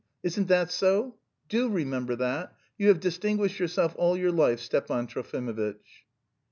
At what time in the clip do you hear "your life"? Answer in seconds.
4.17-4.59